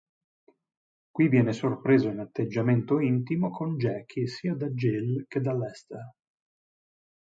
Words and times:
Qui 1.11 1.27
viene 1.27 1.53
sorpreso 1.53 2.09
in 2.09 2.17
atteggiamento 2.17 2.99
intimo 2.99 3.51
con 3.51 3.77
Jackie, 3.77 4.25
sia 4.25 4.55
da 4.55 4.67
Jill 4.69 5.25
che 5.27 5.39
da 5.41 5.53
Lester. 5.55 6.15